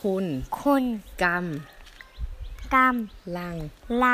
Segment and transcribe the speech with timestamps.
[0.00, 0.26] คุณ
[0.60, 0.84] คุณ
[1.22, 1.44] กรรม
[2.74, 2.96] กรรม
[3.36, 3.56] ลัง
[4.02, 4.04] ล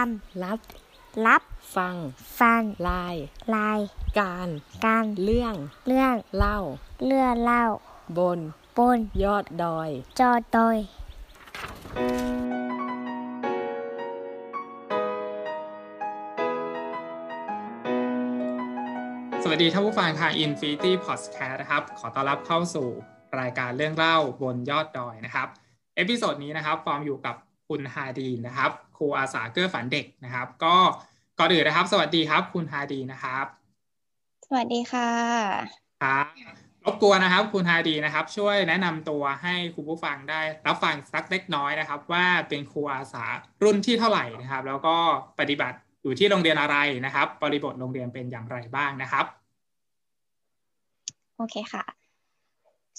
[0.43, 1.43] รับำรับ
[1.77, 1.97] ฟัง
[2.41, 3.17] ฟัง ลาย
[3.55, 3.80] ลาย
[4.18, 4.48] การ
[4.84, 5.54] การ เรื่อง
[5.87, 6.58] เรื่อง เล่า
[7.04, 7.64] เลื่อเล่า
[8.18, 8.38] บน
[8.79, 10.76] บน ยอดดอย จอดอย
[19.42, 22.88] สวัสดีท่านผู้ฟังทาง Infinity Podcast นะครับ ขอต้อนรับเข้าสู่
[23.41, 25.48] รายการเรื่องเล่าบนยอดดอยนะครับ
[25.97, 27.37] episode นี้นะครับฟอร์มอยู่กับ
[27.69, 30.77] คุณฮาดีลนะครับครูอาสาเกื้อฝันเด็กนะครับ ก็
[31.39, 33.47] ก่อนอื่นนะครับ สวัสดีครับ คุณฮาดีนะครับ
[34.47, 35.11] สวัสดีค่ะ
[36.02, 36.27] ครับ
[36.85, 43.24] รบกวนนะครับ คุณฮาดีลนะครับ ช่วยแนะนำตัวให้คุณผู้ฟังได้รับฟังสักเล็กน้อยนะครับ ว่าเป็นครูอาสา
[43.65, 44.97] รุ่นที่เท่าไหร่นะครับ แล้วก็
[45.41, 49.27] ปฏิบัติอยู่ที่โรงเรียนอะไรนะครับ บริบทโรงเรียนเป็นอย่างไรบ้างนะครับ
[51.37, 52.02] โอเคค่ะ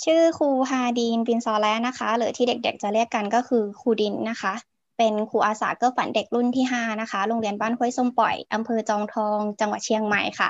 [0.03, 4.53] ชื่อครูฮาดีนปินซอแลนะคะ หรือที่เด็กๆจะเรียกกันก็คือครูดินนะคะ
[4.97, 10.49] เป็นครูอาสาเกื้อฝันเด็กรุ่นที่ 5 นะคะ โรงเรียนบ้านห้วยส้มปล่อยอำเภอจอมทอง จังหวัดเชียงใหม่ค่ะ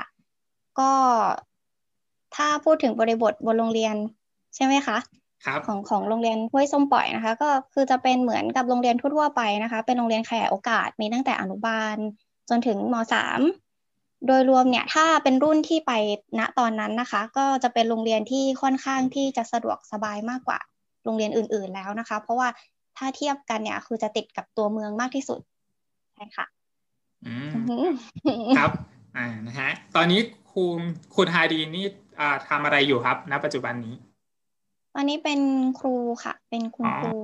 [0.78, 0.90] ก็
[2.34, 3.96] ถ้าพูดถึงบริบทบนโรงเรียน
[4.54, 4.96] ใช่ไหมคะ
[5.44, 11.96] ครับของของโรงเรียนห้วยส้มปล่อยนะคะ ก็คือจะเป็นเหมือนกับโรงเรียนทั่วๆไปนะคะ เป็นโรงเรียนขยายโอกาสมีตั้งแต่อนุบาล
[12.48, 13.40] จนถึงมสาม
[14.26, 15.92] โดยรวมเนี่ยถ้าเป็นรุ่นที่ไป
[16.38, 20.58] ณตอนนั้นนะคะ ก็จะเป็นโรงเรียนที่ค่อนข้างที่จะสะดวกสบายมากกว่า
[21.04, 22.48] โรงเรียนอื่น ๆแล้วนะคะ เพราะว่า
[22.96, 25.40] ถ้าเทียบกันเนี่ยคือจะติดกับตัวเมืองมากที่สุด
[26.14, 26.46] ใช่ค่ะ
[27.26, 28.70] อืมอือหือครับ
[29.16, 30.20] อ่านะฮะตอนนี้
[30.52, 30.78] คุณ
[31.16, 31.86] คุณฮาดีนี่
[32.20, 33.94] อ่าทำอะไรอยู่ครับ ณ ปัจจุบันนี้
[34.94, 35.40] ตอนนี้เป็น
[35.80, 37.16] ครูค่ะ เป็นคุณอ๋อครู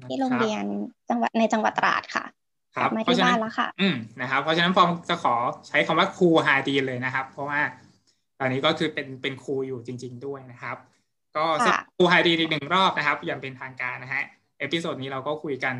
[0.00, 0.64] นะที่โรงคบเรียน
[1.08, 2.24] จังหวัดในจังหวัดตราดค่ะ
[2.76, 5.34] คกรัลับบมาเพราะที่ฉะบ้านั้นนแล้วค่ะอืมนะครับ เพราะฉะนั้นฟองจะขอ
[5.68, 7.60] ใช้คำว่าครูฮาดีเลยนะครับ เพราะว่า
[8.38, 10.76] ตอนนี้ก็คือเป็นเป็นครูอยู่จริง ๆ ด้วยนะครับ
[11.36, 14.22] ก็ค่ะครูฮาดีอีกหนึ่งรอบนะครับ อย่างเป็นทางการนะฮะ
[14.58, 15.74] เอพิโซดนี้เราก็คุยกัน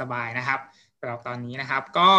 [0.00, 0.60] สบายๆนะครับ
[1.00, 2.10] สำหรับตอนนี้นะครับ ก็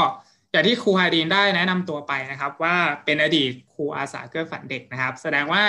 [0.52, 5.64] อย่างที่ครูฮาดีนได้แนะนำตัวไปนะครับ ว่าเป็นอดีตครูอาสาเกื้อฝันเด็กนะครับ แสดงว่า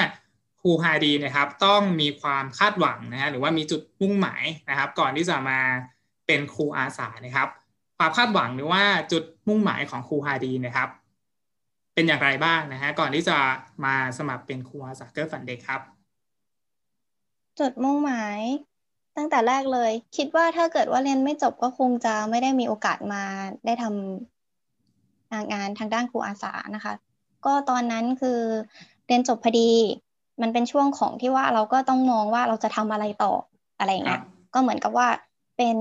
[0.60, 5.58] ครูฮาดีนนะครับ ต้องมีความคาดหวังนะฮะหรือว่ามีจุดมุ่งหมายนะครับ ก่อนที่จะมา
[6.26, 7.48] เป็นครูอาสานะครับ
[8.02, 10.88] ความคาดหวังหรือว่าจุดมุ่งหมายของครูฮาดีนนะครับ
[11.94, 13.36] เป็นอย่างไรบ้างนะฮะก่อนที่จะ
[13.84, 15.80] มาสมัครเป็นครูอาสาเกื้อฝันเด็กครับ
[17.60, 18.38] จุดมุ่งหมาย
[19.16, 23.22] ตั้งแต่แรกเลย คิดว่าถ้าเกิดว่าเรียนไม่จบก็คงจะไม่ได้มีโอกาสมา
[23.66, 26.92] ได้ทำงานทางด้านครูอาสานะคะ
[27.46, 28.40] ก็ตอนนั้นคือ
[29.06, 29.70] เรียนจบพอดี
[30.42, 33.32] มันเป็นช่วงของที่ว่าเราก็ต้องมองว่าเราจะทำอะไรต่อ
[33.78, 35.08] อะไรอย่างเงี้ยครับก็เหมือนกับว่า
[35.56, 35.76] เป็น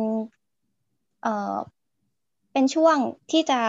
[1.24, 1.56] เอ่อ
[2.54, 2.96] เป็นช่วง
[3.32, 3.60] ที่จะ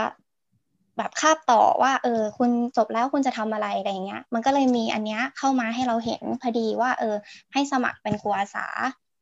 [0.99, 7.17] แบบคาบต่อว่า เออ คุณจบแล้วคุณจะทำอะไรอะไรอย่างเงี้ย มันก็เลยมีอันเนี้ยเข้ามาให้เราเห็นพอดีว่า เออ
[7.53, 8.67] ให้สมัครเป็นครูอาสา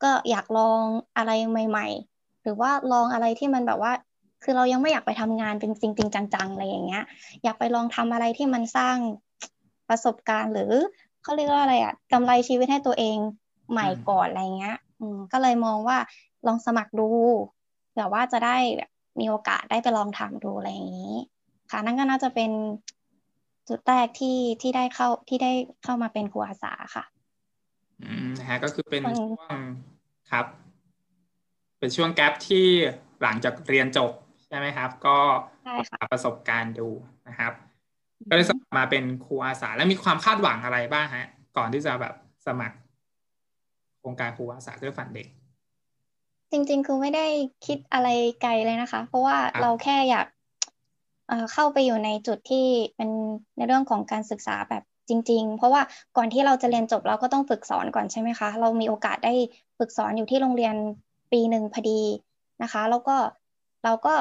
[0.02, 0.82] ก็อยากลอง
[1.16, 1.86] อะไรใหม่
[2.16, 3.92] ๆ หรือว่าลองอะไรที่มันแบบว่า
[4.44, 7.04] คือเรายังไม่อยากไปทำงานเป็นจริง ๆ จังๆอะไรอย่างเงี้ย
[7.42, 8.96] อยากไปลองทำอะไรที่มันสร้าง
[9.88, 10.72] ประสบการณ์หรือ
[11.22, 13.16] เขาเรียกว่าอะไรอะกำไรชีวิตให้ตัวเอง
[13.70, 15.98] ใหม่ก่อนอะไรเงี้ย อืมก็เลยมองว่า
[16.46, 17.10] ลองสมัครดู
[17.90, 21.14] เผื่อว่าจะได้แบบ มีโอกาสได้ไปลองทำดูอะไรอย่างนี้
[21.70, 22.50] ค่ะนั่นก็น่าจะเป็น
[23.68, 25.52] จุดแรกที่ที่ได้เข้าที่ได้
[25.84, 27.04] เข้ามาเป็นครูอาสาค่ะ
[28.04, 29.58] อืมนะฮะก็คือเป็นอืมช่วง
[30.30, 30.46] ครับ
[31.78, 32.66] เป็นช่วงแกลบที่
[33.22, 34.12] หลังจากเรียนจบ
[34.46, 35.16] ใช่ไหมครับ ก็
[35.64, 36.88] ใช่ค่ะหาประสบการณ์ดู
[37.28, 37.52] นะครับ
[38.30, 42.14] ก็เลยสมัครมาเป็นครูอาสาแล้วมีความคาดหวังอะไรบ้างฮะ ก่อนที่จะแบบ
[42.46, 42.76] สมัคร
[43.98, 45.28] โครงการครูอาสาเพื่อฝันเด็ก
[46.52, 47.26] จริง ๆ คือไม่ได้
[47.66, 48.08] คิดอะไร
[48.42, 50.26] ไกลเลยนะคะ เพราะว่าครับเราแค่อยาก
[51.28, 52.66] เอ่อเข้าไปอยู่ในจุดที่
[52.96, 53.10] เป็น
[53.56, 55.82] ในเรื่องของการศึกษาแบบจริง ๆ เพราะว่า
[56.16, 59.34] ก่อนที่เราจะเรียนจบเราก็ต้องฝึกสอนก่อนใช่ไหมคะ เรามีโอกาสได้
[59.78, 60.74] ฝึกสอนอยู่ที่โรงเรียน
[61.32, 62.00] ปีหนึ่งพอดี
[62.62, 63.16] นะคะ แล้วก็
[63.84, 64.14] เราก็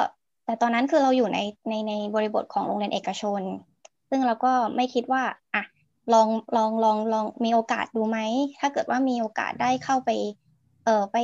[0.44, 3.40] แต่ตอนนั้นคือเราอยู่ในในในบริบทของโรงเรียนเอกชน
[4.10, 5.22] ซึ่งเราก็ไม่คิดว่า
[5.54, 5.64] อะ
[6.12, 8.18] ลองลองลองลองมีโอกาสดูไหม
[8.60, 10.10] ถ้าเกิดว่ามีโอกาสได้เข้าไป
[10.84, 11.16] เออไป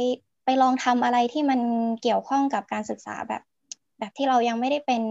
[0.45, 1.61] ไปลองทำอะไรที่มัน
[2.03, 3.43] เกี่ยวข้องกับการศึกษาแบบ
[3.99, 5.03] แบบที่เรายังไม่ได้เป็น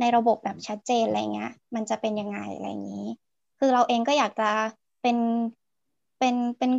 [0.00, 3.08] ในระบบแบบชัดเจนอะไรเงี้ย มันจะเป็นยังไงอะไรอย่างนี้
[3.58, 4.50] คือเราเองก็อยากจะ
[5.02, 5.16] เป็น
[6.18, 6.70] เป็นเป็น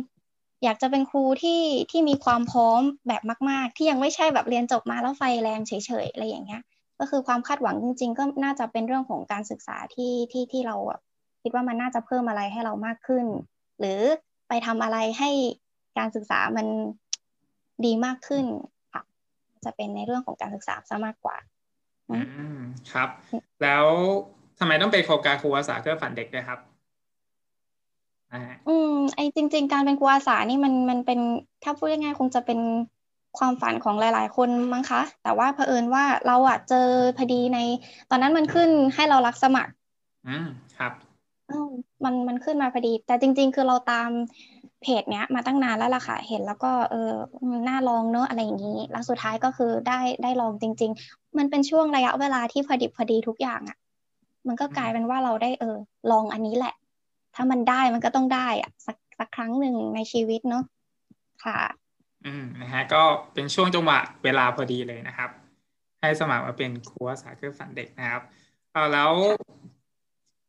[0.64, 1.60] อยากจะเป็นครูที่
[1.90, 5.72] ที่มีความพร้อมแบบมาก ๆ ที่ยังไม่ใช่แบบเรียนจบมาแล้วไฟแรงเฉ
[6.04, 6.62] ยๆอะไรอย่างเงี้ย
[6.98, 10.76] ก็คือความคาดหวังจริง ๆ ก็น่าจะเป็นเรื่องของการศึกษาที่ที่ที่เรา
[11.42, 13.26] คิดว่ามันน่าจะเพิ่มอะไรให้เรามากขึ้น
[13.78, 14.00] หรือ
[14.48, 15.30] ไปทำอะไรให้
[15.98, 16.66] การศึกษามัน
[17.84, 18.44] ดีมากขึ้น
[18.92, 19.02] ค่ะ
[19.64, 21.36] จะเป็นในเรื่องของการศึกษาซะมากกว่า
[22.10, 22.18] อื
[22.56, 22.58] ม
[22.92, 23.08] ครับ
[23.62, 23.86] แล้ว
[24.58, 26.58] ทำไมต้องเป็นโครงการครูอาสาเพื่อฝันเด็กด้วยครับ
[28.32, 31.20] อ่าอืมไอจริง ๆ การเป็นครูอาสานี่มันมันเป็น
[31.64, 32.60] ถ้าพูดง่ายๆคงจะเป็น
[33.38, 37.58] ความฝันของหลาย ๆ คนมั้งคะ แต่ว่าเผอิญว่าเราอะเจอพอดีใน
[38.10, 39.72] ตอนนั้นมันขึ้นให้เรารับสมัคร
[40.28, 40.46] อืม
[40.78, 40.92] ครับ
[42.04, 44.10] มันมันขึ้นมาพอดี แต่จริง ๆ คือเราตาม
[44.84, 47.12] เพจเนี้ยมาตั้งนานแล้วล่ะค่ะ เห็นแล้วก็เออ
[47.68, 53.78] น่าลองเนอะอะไรอย่างนี้ แล้วสุดท้ายก็คือได้ได้ลองจริง ๆ มันเป็นช่วงระยะเวลาที่พอดิบพอดีทุกอย่างอะ่ะ
[54.46, 55.76] มันก็กลายเป็นว่าเราได้เออ
[56.10, 56.74] ลองอันนี้แหละ
[57.34, 60.64] ถ้ามันได้มันก็ต้องได้อะสักสักครั้งหนึ่งในชีวิตเนาะ
[61.44, 61.58] ค่ะ
[62.26, 63.02] อืมนะฮะก็
[63.34, 65.30] เป็นช่วงจังหวะเวลาพอดีเลยนะครับ
[66.00, 68.22] ให้สมัครมาเป็นครูอาสาเครื่องฝันเด็กนะครับ
[68.72, 69.12] เอาแล้ว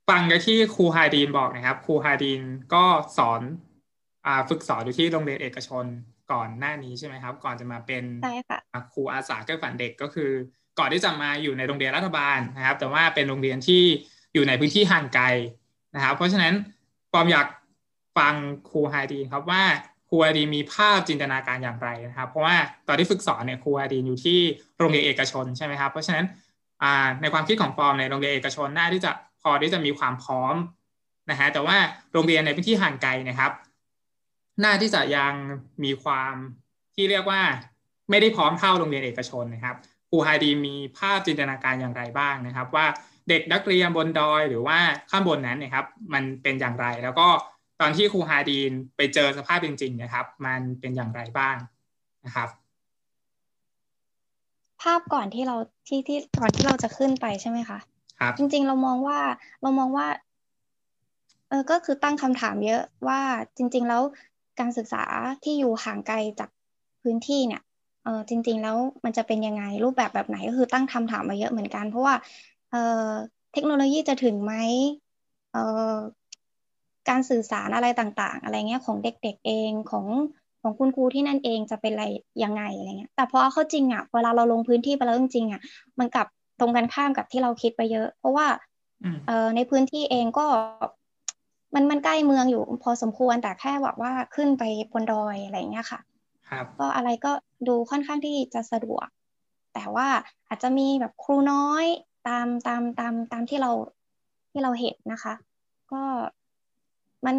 [0.10, 2.42] ฟังกันที่ครูฮาดีนบอกนะครับครูฮาดีน
[2.74, 2.86] ก็
[3.18, 3.42] สอน
[4.50, 5.86] ฝึกสอนอยู่ที่โรงเรียนเอกชน
[6.32, 8.60] ก่อนหน้านี้ใช่ไหมครับ ก่อนจะมาเป็นใช่ค่ะ
[8.94, 10.32] ครูอาสาเครื่องฝันเด็กก็คือ
[10.80, 13.84] ก่อนที่จะมาอยู่ในโรงเรียนรัฐบาลนะครับ แต่ว่าเป็นโรงเรียนที่
[14.34, 15.26] อยู่ในพื้นที่ห่างไกล
[15.96, 16.54] นะครับ เพราะฉะนั้น
[17.14, 17.48] ปอมอยาก
[18.18, 18.34] ฟัง
[18.70, 19.64] ครูฮาดีนครับว่า
[20.10, 22.56] ครูฮาดีมีภาพจินตนาการอย่างไรนะครับ เพราะว่า
[22.88, 24.40] ตอนที่ฝึกสอนเนี่ยครูฮาดีอยู่ที่
[24.80, 26.26] โรงเรียนเอกชนใช่ไหมครับ เพราะฉะนั้น
[27.22, 29.12] ในความคิดของฟอร์มในโรงเรียนเอกชนน่าที่จะ
[29.42, 30.56] พอที่จะมีความพร้อม
[31.30, 31.78] นะฮะแต่ว่า
[32.14, 33.52] โรงเรียนในพื้นที่ห่างไกลนะครับ
[34.64, 35.34] น่าที่จะยัง
[35.84, 36.34] มีความ
[36.96, 37.42] ที่เรียกว่า
[38.10, 39.76] ไม่ได้พร้อมเท่าโรงเรียนเอกชนนะครับ
[40.10, 42.86] ครูไฮดีมีภาพจินตนาการอย่างไรบ้างนะครับ ว่า
[43.30, 44.78] เด็กนักเรียนบนดอยหรือว่า
[45.12, 47.28] ข้างบนนั้นนะครับมันเป็นอย่างไรแล้วก็
[47.82, 51.56] ตอนที่ครูฮาดีนไปเจอสภาพจริงๆนะครับ มันเป็นอย่างไรบ้าง
[52.26, 52.50] นะครับ
[54.82, 55.56] ภาพก่อนที่เรา
[55.88, 57.80] ที่ที่ก่อนที่เราจะขึ้นไปใช่ไหมคะ
[58.20, 59.20] ครับ จริง ๆ เรามองว่า
[59.62, 60.08] เรามองว่า
[61.50, 63.20] เออก็คือตั้งคำถามเยอะว่า
[63.58, 64.02] จริง ๆ แล้ว
[64.60, 65.04] การศึกษา
[65.44, 66.50] ที่อยู่ห่างไกลจาก
[67.02, 67.62] พื้นที่เนี่ย
[68.04, 72.16] เออจริง ๆ แล้วมันจะเป็นยังไงรูปแบบแบบไหนก็คือตั้งคำถามมาเยอะเหมือนกัน เพราะว่า
[72.72, 72.76] เอ
[73.06, 73.08] อ
[73.54, 74.54] เทคโนโลยีจะถึงไหม
[75.52, 75.58] เอ
[75.92, 75.94] อ
[77.10, 80.06] การสื่อสารอะไรต่างๆ อะไรเงี้ยของเด็ก ๆเองของ
[80.62, 82.06] ของคุณครูที่นั่นเองจะเป็นอะไร
[82.44, 85.62] ยังไงอะไรเงี้ย แต่พอเอาเข้าจริงอะเวลาเราลงพื้นที่ไปแล้วจริงๆอะ
[86.00, 86.28] มันกลับ
[86.60, 88.48] ตรงกันข้ามกับที่เราคิดไปเยอะ เพราะว่า
[89.28, 90.46] เออในพื้นที่เองก็
[91.76, 96.00] มันมันใกล้เมืองอยู่พอสมควรแต่แค่บอกว่าขึ้นไปบนดอยอะไรเงี้ยค่ะ
[96.50, 97.32] ครับก็อะไรก็
[97.68, 99.08] ดูค่อนข้างที่จะสะดวก
[99.74, 100.08] แต่ว่า
[100.48, 101.86] อาจจะมีแบบครูน้อย
[102.28, 103.72] ตามตามตามตามที่เรา
[104.52, 105.34] ที่เราเห็นนะคะ
[105.92, 106.02] ก็
[107.26, 107.36] มัน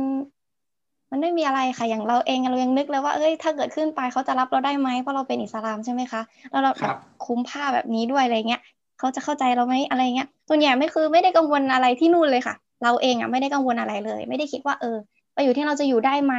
[1.10, 8.62] มันไม่มีอะไรค่ะอย่างเราเองเรายังนึกเลยว่าเอ้ยถ้าเกิดขึ้นไปเขาจะรับเราได้ไหมเพราะเราเป็นอิสลามใช่ไหมคะแล้วเราแบบคุ้มผ้าแบบนี้ด้วยอะไรเงี้ย
[8.98, 14.96] เขาจะเข้าใจเราไหมอะไรเงี้ยส่วนใหญ่ไม่คือไม่ได้กังวลอะไรที่นู่นเลยค่ะ เราเองอะไม่ได้กังวลอะไรเลย ไม่ได้คิดว่าเออ
[15.34, 16.34] ไปอยู่ที่เราจะอยู่ได้ไหม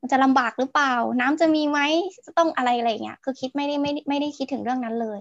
[0.00, 1.80] มันจะลำบากหรือเปล่า น้ำจะมีไหม
[2.26, 5.20] จะต้องอะไรอะไรเงี้ยคือคิดไม่ได้ไม่ไม่ได้คิดถึงเรื่องนั้นเลย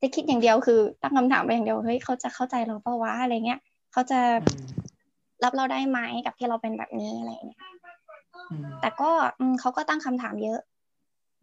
[0.00, 3.60] จะคิดอย่างเดียวคือตั้งคำถามไปอย่างเดียวเฮ้ยเขาจะเข้าใจเราเปล่าวะอะไรเงี้ย
[3.92, 4.18] เขาจะ
[5.44, 7.60] รับเราได้ไหมกับที่เราเป็นแบบนี้อะไรเงี้ย
[8.80, 9.10] แต่ก็
[9.60, 10.60] เขาก็ตั้งคำถามเยอะ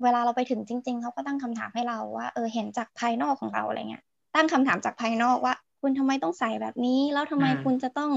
[0.04, 4.04] เวลาเราไปถึงจริง ๆเขาก็ตั้งคำถามให้เราว่าเออเห็นจากภายนอกของเราอะไรเงี้ย
[4.36, 8.12] ตั้งคำถามจากภายนอกว่า คุณทำไมต้องใส่แบบนี้ แล้วทำไมคุณจะต้อง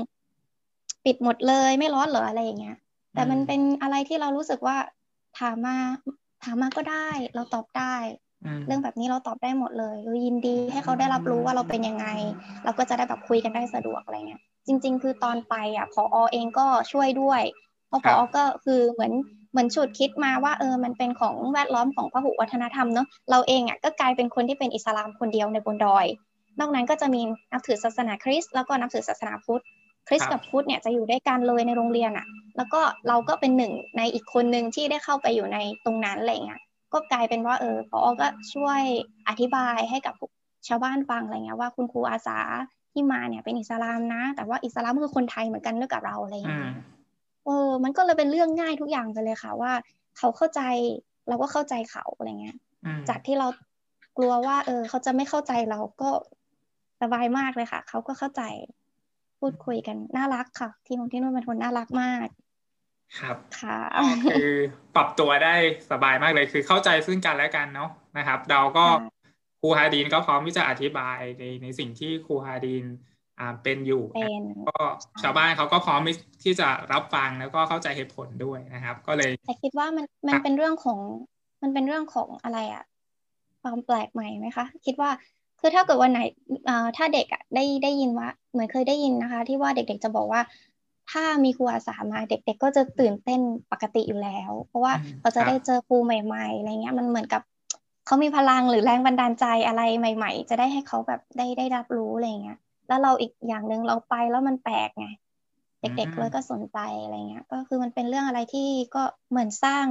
[1.05, 2.77] ปิดหมดเลยไม่ร้อนเหรออะไรอย่างเงี้ย
[3.15, 4.77] แต่มันเป็นอะไรที่เรารู้สึกว่า
[5.39, 5.77] ถามมา
[6.45, 7.95] ถามมาก็ได้ เราตอบได้
[8.67, 9.97] เรื่องแบบนี้เราตอบได้หมดเลย
[10.27, 12.06] ยินดีให้เขาได้รับรู้ว่าเราเป็นยังไง
[12.65, 17.43] เราก็จะได้แบบคุยกันได้สะดวกอะไรเงี้ยจริง ๆ คือตอนไปอะพอเองก็ช่วยด้วย
[17.89, 19.12] เพราะพอก็คือเหมือน
[19.50, 26.07] เหมือนฉุดคิดมาว่าเออมันเป็นของแวดล้อมของพหุวัฒนธรรมเนาะเราเองอะก็กลายเป็นคนที่เป็นอิสลามคนเดียวในบนดอย
[26.61, 27.21] นอกนั้นก็จะมี
[27.52, 29.62] นับถือศาสนาคริสต์แล้วก็นับถือศาสนาพุทธ
[30.09, 36.61] คริสต์กับพุทธเนี่ยจะอยู่ด้วยกันเลยในโรงเรียนอะ แล้วก็เราก็เป็นหนึ่งในอีกคนหนึ่งที่ได้เข้าไปอยู่ในตรงนั้นอะไรเงี้ย
[36.93, 38.81] ก็กลายเป็นว่าเออพอก็ช่วย
[39.29, 40.15] อธิบายให้กับ
[40.69, 42.38] ชาวบ้านฟังอะไรเงี้ยว่าคุณครูอาสา
[42.93, 46.69] ที่มาเนี่ยเป็นอิสลามนะ แต่ว่าอิสลามคือคนไทยเหมือนกันเนื่อกับเราอะไรเงี้ย
[47.47, 49.73] เออ มันก็เลยเป็นเรื่องง่ายทุกอย่างไปเลยค่ะว่า
[50.19, 50.61] เขาเข้าใจ
[51.29, 52.57] เราก็เข้าใจเขาอะไรเงี้ย
[53.09, 53.47] จากที่เรา
[54.17, 56.11] กลัวว่า เออ เขาจะไม่เข้าใจเราก็
[57.03, 58.43] สบายมากเลยค่ะ เขาก็เข้าใจ
[59.40, 62.26] พูดคุยกันน่ารักค่ะ ที่นงที่นู่นเป็นคนน่ารักมาก
[63.21, 63.78] ครับค่ะ
[64.33, 64.52] คือ
[64.97, 65.54] ปรับตัวได้
[65.90, 68.85] สบายมากเลยคือเข้าใจซึ่งกันและกันเนาะนะครับ เราก็
[69.61, 72.85] ครูฮาดีนก็พร้อมที่จะอธิบายในในสิ่งที่ครูฮาดีน
[73.38, 74.02] อ่าเป็นอยู่
[74.68, 74.78] ก็
[75.23, 76.00] ชาวบ้านเขาก็พร้อม
[76.42, 80.99] ที่จะรับฟังแล้วก็เข้าใจเหตุผลด้วยนะครับ ก็เลยแต่คิดว่ามันมันเป็นเรื่องของ
[81.62, 82.85] มันเป็นเรื่องของอะไรอะ
[83.62, 85.11] ความแปลกใหม่ไหมคะ คิดว่า
[85.61, 86.21] คือถ้าเกิดวันไหน
[86.69, 90.41] อ่าถ้าเด็กอะได้ได้ยินว่า เหมือนเคยได้ยินนะคะ ที่ว่าเด็กๆจะบอกว่า
[91.11, 93.41] ถ้ามีครูอาสามาเด็ก ๆ ก็จะตื่นเต้น
[93.73, 97.43] ปกติอยู่แล้ว เพราะว่าเราจะได้เจอครูใหม่ๆอะไรเงี้ยมันเหมือนกับ
[98.07, 105.07] เขามีพลังหรือแรงบันดาลใจอะไรใหม่ ๆ จะได้ให้เขาแบบได้ได้รับรู้อะไรเงี้ยแล้วเราอีกอย่างหนึ่งเราไปแล้วมันแปลกไง
[105.81, 109.87] เด็กๆเลยก็สนใจอะไรเงี้ย ก็คือมันเป็นเรื่องอะไรที่ก็เหมือนสร้าง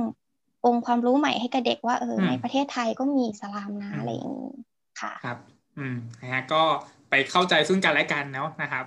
[0.66, 4.54] องค์ความรู้ใหม่ให้กับเด็กว่าเอออืมในประเทศไทยก็มีอิสลามนะอะไรอย่างนี้
[5.02, 5.38] ค่ะครับ
[5.80, 6.64] อืมนะฮะก็
[7.10, 8.86] ไปเข้าใจซึ่งกันและกันเนาะนะครับ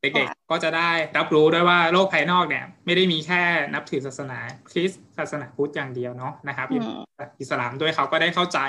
[0.00, 3.42] เด็กค่ะๆก็จะได้รับรู้ด้วยว่าโลกภายนอกเนี่ย ไม่ได้มีแค่
[3.74, 4.38] นับถือศาสนา
[4.70, 6.84] คริสต์ศาสนาพุทธอย่างเดียวเนาะนะครับอืม
[7.40, 8.60] อิสลามด้วยเขาก็ได้เข้าใจ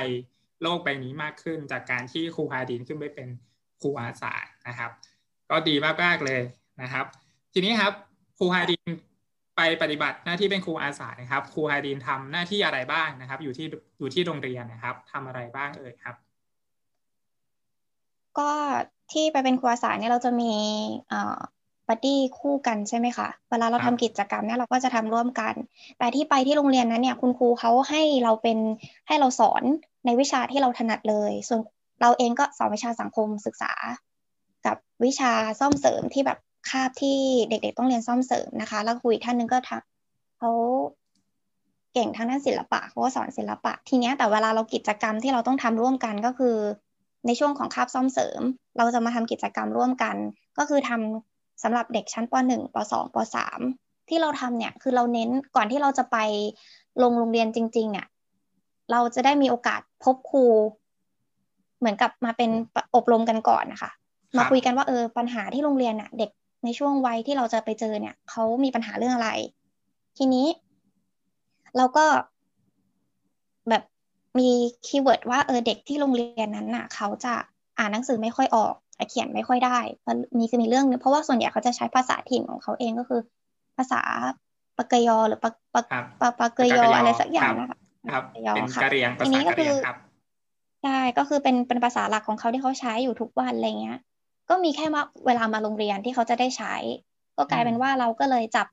[0.63, 3.30] โลกใบนี้มากขึ้นจากการที่ครูฮาดีนขึ้นไปเป็น
[3.82, 4.34] ครูอาสา
[4.68, 4.92] นะครับ
[5.50, 6.42] ก็ดีมากๆเลย
[6.82, 7.06] นะครับ
[7.54, 7.94] ทีนี้ครับ
[8.38, 8.90] ครูฮาดีน
[9.58, 13.68] ไปปฏิบัติหน้าที่เป็นครูอาสานะครับครูฮาดีนทำหน้าที่อะไรบ้างนะครับ อยู่ที่
[14.00, 16.16] อยู่ที่โรงเรียนนะครับทำอะไรบ้างเอ่ยครับ
[18.39, 18.50] ก็
[19.11, 20.51] ที่ไปเป็นครูอาสาเนี่ยเราจะมี
[21.09, 21.39] เอ่อ
[21.88, 25.53] buddy คู่กันใช่ไหมคะเวลาเราครัทำบกิจกรรมเนี่ยเราก็จะทำร่วมกัน
[25.97, 28.57] แต่ที่ไปที่โรงเรียนนั้นเนี่ยคุณครูเขาให้เราเป็น
[29.07, 29.63] ให้เราสอน
[30.05, 31.61] ในวิชาที่เราถนัดเลย ส่วน
[32.01, 33.71] เราเองก็สอนวิชาสังคมศึกษา
[34.65, 37.17] กับวิชาซ่อมเสริมที่แบบคาบที่
[37.50, 40.51] เด็ก ๆ ต้องเรียนซ่อมเสริมนะคะ แล้วครูอีกท่านหนึ่งก็ทำเขา
[41.93, 46.55] เก่งทางด้านศิลปะเขาก็สอนศิลปะ ทีเนี้ยแต่เวลาเรากิจกรรมที่เราต้องทำร่วมกันก็คือ
[47.25, 48.42] ในช่วงของคาบซ่อมเสริม
[48.78, 50.16] เราจะมาทำกิจกรรมร่วมกัน
[50.58, 53.18] ก็คือทำสำหรับเด็กชั้นป .1 ป .2 ป
[53.66, 56.18] .3 ที่เราทำเนี่ยคือเราเน้นก่อนที่เราจะไป
[57.04, 58.08] ลงโรงเรียนจริง ๆ เนี่ย
[58.92, 60.46] เราจะได้มีโอกาสพบครู
[61.80, 62.50] เหมือนกับมาเป็น
[62.96, 63.92] อบรมกันก่อนนะคะ
[64.38, 66.30] มาคุยกันว่าเออปัญหาที่โรงเรียนน่ะ เด็ก
[66.63, 69.30] ในช่วงวัยที่เราจะไปเจอเนี่ยเขามีปัญหาเรื่องอะไร
[70.18, 70.48] ทีนี้
[71.78, 72.25] เราก็แบบ
[74.39, 74.50] มี
[74.86, 77.33] keyword ว่าเออเด็กที่โรงเรียนนั้นน่ะเขาจะ
[77.77, 78.75] อ่านหนังสือไม่ค่อยออก
[79.09, 83.21] เขียนไม่ค่อยได้มันมีคือมีเรื่องนึงเพราะว่าส่วนใหญ่เขาจะใช้ภาษาถิ่นของเขาเองก็คือ
[83.77, 84.01] ภาษา
[84.77, 87.79] ปกาเกอะญอหรือปกา ปกาครับปกาเกอะญออะไรสักอย่างนะคะ
[88.11, 89.97] ครับปกาเกอะญอเป็นค่ะกะเหรี่ยงภาษานี้ก็กะเหรี่ยงคือครับ
[90.83, 94.00] ใช่ก็คือเป็นเป็นภาษาหลักของเขาที่เขาใช้อยู่ทุกวันอะไรเงี้ย
[94.50, 96.75] ก็มีแค่มาเวลามาโรงเรียนที่เขาจะได้ใช้
[97.38, 98.67] ก็กลายเป็นว่าเราก็เลยจับ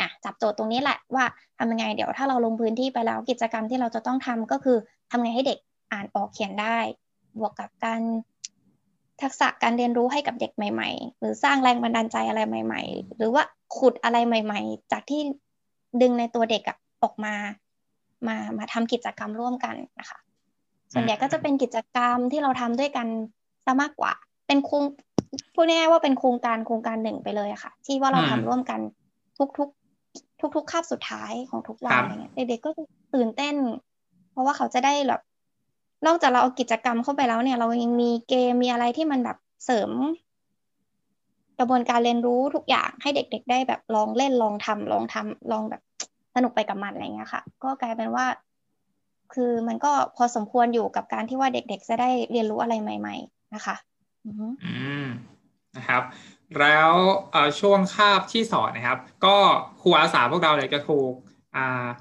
[0.00, 1.24] อะจับโจทย์ตรงนี้แหละว่า
[1.58, 4.76] ทำยังไงเดี๋ยวถ้าเราลงพื้นที่ไปแล้วกิจกรรมที่เราจะต้องทำก็คือ
[5.10, 5.58] ทำไงให้เด็ก
[5.92, 6.78] อ่านออกเขียนได้
[7.38, 8.00] บวกกับการ
[9.22, 13.42] ทักษะการเรียนรู้ให้กับเด็กใหม่ ๆ หรือสร้างแรงบันดาลใจอะไรใหม่ ๆ หรือว่า
[13.76, 15.20] ขุดอะไรใหม่ ๆ จากที่
[16.02, 17.34] ดึงในตัวเด็กอะออกมา
[18.28, 20.18] มามาทำกิจกรรมร่วมกันนะคะ
[20.92, 23.06] ส่วนใหญ่ก็จะเป็นกิจกรรมที่เราทำด้วยกัน
[23.64, 24.12] ซะมากกว่า
[24.46, 24.84] เป็นโครง
[25.54, 28.80] พูดง่ายๆว่าเป็นโครงการโครงการหนึ่งไปเลยอะค่ะ ที่ว่าเราอืมทำร่วมกัน
[29.58, 29.79] ทุกๆ
[30.56, 32.82] ทุกๆคาบสุดท้ายของทุกวันครับอะไรเงี้ยเด็กๆก็จะ
[33.14, 33.54] ตื่นเต้น
[34.32, 35.20] เพราะว่าเขาจะได้แบบ
[36.06, 39.90] นอกจากเราเอากิจกรรมเข้าไปแล้วเนี่ย เรายังมีเกมมีอะไรที่มันแบบเสริม
[41.58, 45.82] กระบวนการเรียนรู้ทุกอย่างให้เด็ก ๆ ได้แบบลองเล่นลองทำลองทำลองแบบ
[46.34, 48.26] สนุกไปกับมันอะไรเงี้ยค่ะ ก็กลายเป็นว่า
[49.34, 53.76] คือมันก็พอสมควรอยู่กับการที่ว่าเด็ก ๆ จะได้เรียนรู้อะไรใหม่ ๆ นะคะ
[54.24, 54.72] อือฮึอื
[55.04, 55.06] ม
[55.76, 56.02] นะครับ
[56.58, 56.92] แล้ว
[57.60, 59.36] ช่วงคาบที่สอนนะครับ ก็
[59.82, 61.12] ครูอาสาพวกเราเลยจะถูก
[61.56, 61.58] อ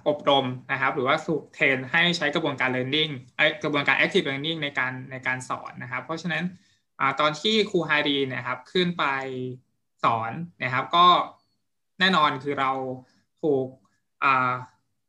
[0.07, 3.11] อบรมนะครับ หรือว่าถูกเทรนให้ใช้กระบวนการ learning
[3.63, 6.43] กระบวนการ active learning ในการในการสอนนะครับ เพราะฉะนั้น
[6.99, 9.05] อตอนที่ครูไฮรีนะครับขึ้นไป
[10.03, 10.31] สอน
[10.63, 11.07] นะครับ ก็
[11.99, 12.71] แน่นอนคือเรา
[13.41, 13.67] ถูก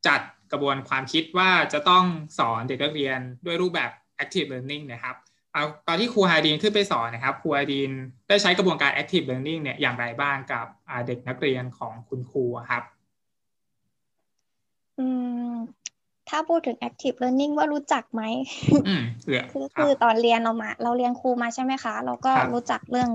[0.06, 0.20] จัด
[0.52, 2.04] กระบวนความคิดว่าจะต้อง
[2.38, 3.90] สอนเด็กนักเรียนด้วยรูปแบบ
[4.22, 5.16] active learning นะครับ
[5.52, 7.90] เอาตอนที่ครูไฮดีนขึ้นไปสอนนะครับครูไฮดีน
[8.28, 12.82] ได้ใช้กระบวนการ active learning เนี่ยอย่างไรบ้างกับอ่าเด็กนักเรียนของคุณครูอะครับ
[14.98, 15.06] อื
[15.52, 15.54] ม
[16.28, 18.22] ถ้าพูดถึง active learning ว่ารู้จักไหม
[18.86, 23.10] อืมเหลือคือครัคืบอตอนเรียนเรามา เราเรียนครูมาใช่ไหมคะ เราก็ครับรู้จักเรื่อง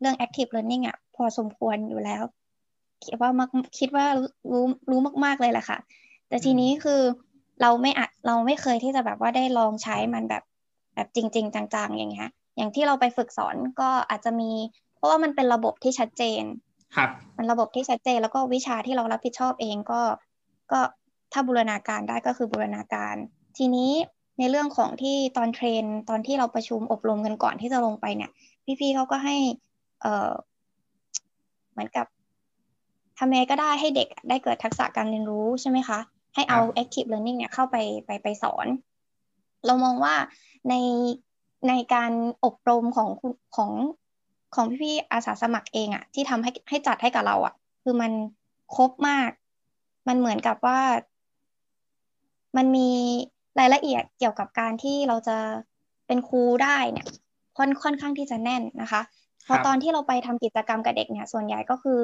[0.00, 2.22] เรื่อง active learning อะพอสมควรอยู่แล้ว
[3.04, 3.48] คิดว่ามัก
[3.78, 5.78] คิดว่ารู้รู้รู้มาก ๆเลยแหละค่ะ
[6.28, 7.00] แต่ทีนี้คือ
[7.62, 10.42] เราไม่อาจเราไม่เคยที่จะแบบว่าได้ลองใช้มันแบบ
[10.98, 14.50] แบบจริง ๆ จังๆ อย่างเงี้ยอย่างที่เราไปฝึกสอนก็อาจจะมี
[14.96, 16.42] เพราะว่ามันเป็นระบบที่ชัดเจน
[16.96, 20.00] ครับ มันระบบที่ชัดเจนแล้วก็วิชาที่เรารับผิดชอบเองก็
[20.72, 20.80] ก็
[21.32, 23.14] ถ้าบูรณาการได้ก็คือบูรณาการ
[23.56, 23.92] ทีนี้
[24.38, 28.30] ในเรื่องของที่ตอนเทรนตอนที่เราประชุมอบรมกันก่อนที่จะลงไปเนี่ย
[28.80, 29.36] พี่ๆเขาก็ให้
[30.02, 30.30] เอ่อ
[31.72, 32.06] เหมือนกับ
[33.18, 35.98] ทำยังไงก็ได้ให้เด็กได้เกิดทักษะการเรียนรู้ใช่ไหมคะ
[36.34, 37.76] ให้เอาครับ active learning เนี่ยเข้าไป
[38.06, 38.66] ไปไปสอน
[39.66, 40.14] เรามองว่า
[40.68, 40.74] ใน
[41.68, 42.12] ในการ
[42.44, 43.72] อบรมของคุณของ
[44.54, 48.12] ของพี่ๆอาสาสมัครเองอะที่ทำให้ให้จัดให้กับเราอะคือมัน
[48.76, 49.30] ครบมาก
[50.08, 50.80] มันเหมือนกับว่า
[52.56, 52.90] มันมี
[53.60, 55.36] รายละเอียดเกี่ยวกับการที่เราจะ
[56.06, 57.06] เป็นครูได้เนี่ย
[57.58, 59.00] ค่อนค่อนข้างที่จะแน่นนะคะ
[59.46, 62.02] พอครับตอนที่เราไปทำกิจกรรมกับเด็กเนี่ย ส่วนใหญ่ก็คือ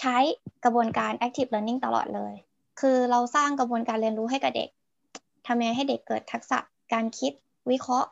[0.00, 0.16] ใช้
[0.64, 2.34] กระบวนการ active learning ตลอดเลย
[2.80, 4.68] คือเราสร้างกระบวนการเรียนรู้ให้กับเด็ก
[5.46, 6.58] ทำยังไงให้เด็กเกิดทักษะ
[6.92, 7.32] การคิด
[7.70, 8.08] วิเคราะห์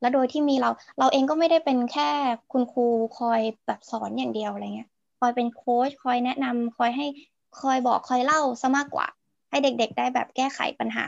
[0.00, 2.10] และโดยที่มีเราเราเองก็ไม่ได้เป็นแค่
[2.52, 2.86] คุณครู
[3.18, 7.06] คอยแบบสอนอย่างเดียวอะไรเงี้ยคอยเป็นโค้ชคอยแนะนำคอยให้
[7.60, 9.06] คอยบอกคอยเล่าซะมากกว่า
[9.50, 11.06] ให้เด็ก ๆ ได้แบบแก้ไขปัญหา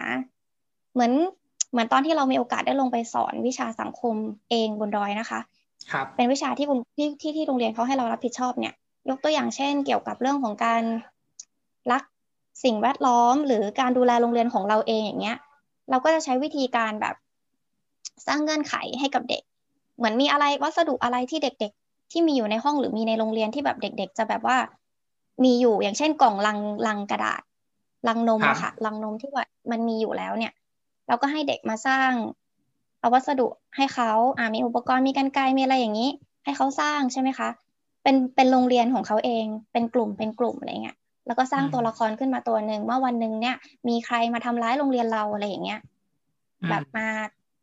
[0.92, 1.12] เหมือน
[1.70, 4.14] เหมือนตอนที่เรามีโอกาสได้ลงไปสอนวิชาสังคม
[4.50, 5.40] เองบนดอยนะคะ
[5.92, 8.74] ครับเป็นวิชาที่ที่ที่ที่โรงเรียนเขาให้เรารับผิดชอบเนี่ย
[9.08, 10.82] ยกตัวอย่างเช่น เกี่ยวกับเรื่องของการ
[11.92, 12.02] รัก
[12.64, 15.36] สิ่งแวดล้อม หรือการดูแลโรงเรียนของเราเองอย่างเงี้ย
[15.90, 17.14] เราก็จะใช้วิธีการแบบ
[18.26, 19.42] สร้างเงื่อนไขให้กับเด็ก
[19.96, 24.58] เหมือนมีอะไรวัสดุอะไรที่เด็ก ๆ ที่มีอยู่ในห้องหรือมีในโรงเรียนที่แบบเด็ก ๆ จะแบบว่า
[25.44, 27.42] มีอยู่อย่างเช่นกล่องลังลังกระดาษ
[28.08, 30.52] ลังนมอะค่ะลังนมที่ว่ามันมีอยู่แล้วเนี่ย
[31.08, 32.10] เราก็ให้เด็กมาสร้าง
[33.00, 36.10] เอาวัสดุให้เขาอ่ามีอุปกรณ์มีกันไกมีอะไรอย่างนี้
[36.44, 37.48] ให้เขาสร้างใช่ไหมคะ
[38.02, 43.56] เป็นเป็นโรงเรียนของเขาเอง เป็นกลุ่มเป็นกลุ่มอะไรเงี้ย แล้วก็สร้างตัวละครขึ้นมาตัวหนึ่งว่าวันหนึ่งเนี่ย
[43.88, 45.80] มีใครมาทำร้ายโรงเรียนเราอะไรอย่างเงี้ย
[46.70, 47.08] แบบมา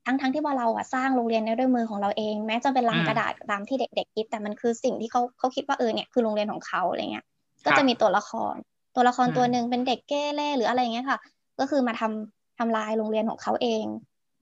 [0.05, 7.25] ทั้งทั้งที่ว่าเราอะสร้างโรงเรียนด้วยมือของเราเอง แม้จะเป็นลังกระดาษตามที่เด็กๆคิด แต่มันคือสิ่งที่เขาเขาคิดว่าเออเนี่ยคือโรงเรียนของเขาอะไรเงี้ย
[7.65, 8.55] ก็จะมีตัวละคร
[8.95, 11.19] ตัวละครตัวหนึ่งเป็นเด็กเก้เล่หรืออะไรเงี้ยค่ะ
[11.59, 13.85] ก็คือมาทำทำลายโรงเรียนของเขาเอง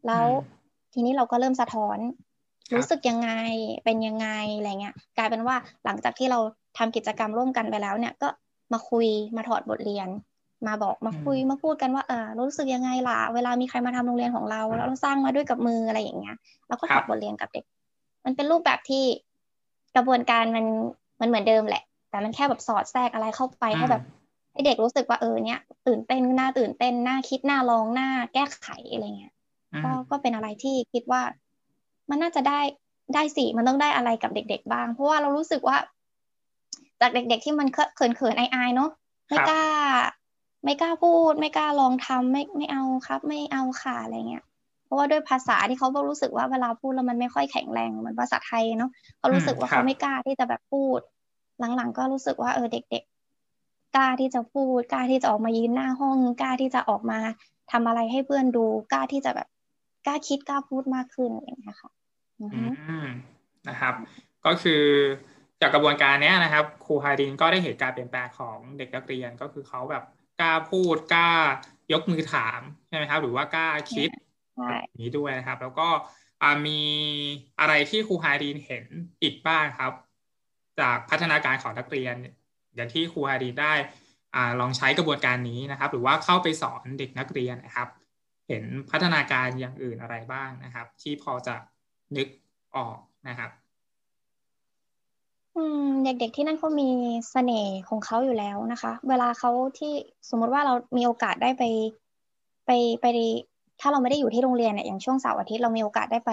[0.07, 0.25] แล้ว
[0.93, 1.97] ทีนี้เราก็เริ่มสะท้อน
[2.75, 3.29] รู้สึกยังไง
[3.86, 5.55] เป็นยังไงอะไรเงี้ย กลายเป็นว่า
[5.86, 6.39] หลังจากที่เรา
[6.77, 8.27] ทำกิจกรรมร่วมกันไปแล้วเนี่ย ก็
[8.74, 10.09] มาคุยมาถอดบทเรียน
[10.67, 16.36] มาบอกมาคุยมาพูดกันว่าเออรู้สึกยังไงล่ะเวลามีใครมาทำโรงเรียนของเราแล้วเราสร้างมาด้วยกับมืออะไรอย่างเงี้ย
[16.67, 17.65] เราก็ถอดบทเรียนกับเด็ก
[18.25, 19.03] มันเป็นรูปแบบที่
[19.95, 20.65] กระบวนการมัน
[21.21, 24.03] มันเหมือนเดิมแหละ แต่มันแค่แบบสอดแทรกอะไรเข้าไปให้แบบ
[24.51, 29.33] ให้เด็กรู้สึกว่าเออเนี้ยตื่นเต้นน่าตื่นเต้นน่าคิดน่าลองน่าแก้ไขอะไรเงี้ย
[29.83, 31.21] ก็ก็เป็นอะไรที่คิดว่า
[32.09, 32.59] มันน่าจะได้
[33.13, 35.77] ได้สิมันต้องได้อะไรกับเด็ก ๆ บ้าง เพราะว่าเรารู้สึกว่า
[37.01, 38.89] จากเด็ก ๆ ที่มันเขินเขินอายๆเนาะ
[39.30, 39.63] ไม่กล้า
[40.63, 44.46] ไม่กล้าพูด ไม่กล้าลองทำไม่ไม่เอาครับ ไม่เอาค่ะอะไรเงี้ย
[44.86, 51.00] เพราะว่าด้วยภาษาที่เขารู้สึกว่าเวลาพูดแล้วมันไม่ค่อยแข็งแรงเหมือนภาษาไทยเนาะเขารู้สึกว่าเขาไม่กล้าที่จะแบบพูด
[51.75, 53.04] หลังๆ ก็รู้สึกว่าเออเด็ก
[53.50, 57.20] ๆ กล้าที่จะพูด กล้าที่จะออกมายืนหน้าห้อง กล้าที่จะออกมา
[57.72, 59.48] ทำอะไรให้เพื่อนดู กล้าที่จะแบบ
[60.06, 61.92] กล้าคิดกล้าพูดมากขึ้นอย่างเงี้ยค่ะ
[62.39, 62.46] อื
[63.08, 63.08] ม
[63.67, 63.93] นะครับ
[64.45, 64.84] ก็คือ
[65.62, 70.04] จากกระบวนการนี้นะครับครูฮาดินก็ได้เห็นการเปลี่ยนแปลงของเด็กนักเรียนก็คือเขาแบบ
[70.39, 71.30] กล้าพูดกล้า
[71.93, 74.10] ยกมือถามใช่ไหมครับ หรือว่ากล้าคิด
[74.70, 75.88] แบบนี้ด้วยนะครับ แล้วก็
[76.67, 76.82] มี
[77.60, 78.86] อะไรที่ครูฮาดินเห็น
[79.22, 79.93] อีกบ้างครับ
[80.80, 82.15] จากพัฒนาการของนักเรียน
[82.76, 83.74] อย่างที่ครูฮาดินได้
[84.36, 87.89] อลองใช้กระบวนการนี้นะครับ หรือว่าเข้าไปสอนเด็กนักเรียนนะครับ
[88.48, 91.56] เห็นพัฒนาการอย่างอื่นอะไรบ้างนะครับ ที่พอจะ
[92.15, 92.28] นึก
[92.76, 93.52] ออกนะครับ
[95.58, 96.89] อืมเด็กๆที่นั่นเขามี
[97.32, 99.93] เสน่ห์ของเขาอยู่แล้วนะคะ เวลาเขาที่
[100.30, 101.63] สมมุติว่าเรามีโอกาสได้ไป
[102.65, 103.06] ไปไป
[103.82, 106.32] ถ้าเราไม่ได้อยู่ที่โรงเรียนเนี่ยอย่างช่วงเสาร์อาทิตย์เรามีโอกาสได้ไป